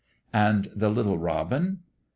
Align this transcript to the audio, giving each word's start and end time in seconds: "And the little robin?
"And 0.49 0.67
the 0.75 0.89
little 0.89 1.19
robin? 1.19 1.83